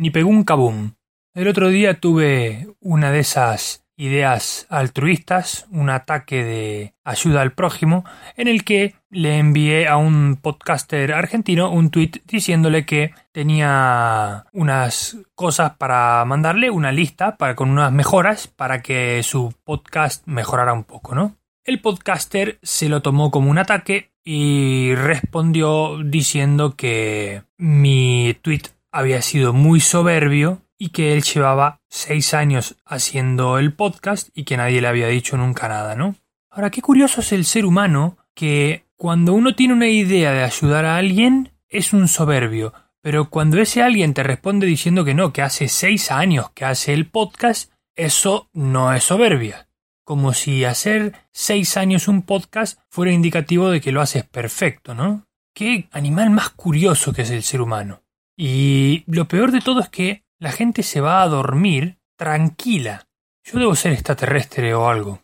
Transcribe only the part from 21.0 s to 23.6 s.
¿no? El podcaster se lo tomó como un